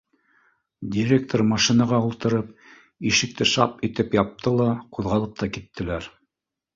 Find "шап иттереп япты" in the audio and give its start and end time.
3.51-4.55